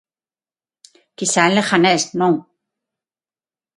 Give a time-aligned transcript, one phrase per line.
[1.17, 2.33] Quizá en Leganés, non.